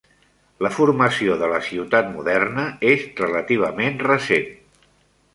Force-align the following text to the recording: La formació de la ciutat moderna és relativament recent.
La 0.65 0.69
formació 0.75 1.35
de 1.41 1.49
la 1.51 1.59
ciutat 1.67 2.09
moderna 2.13 2.63
és 2.93 3.03
relativament 3.19 4.01
recent. 4.07 4.49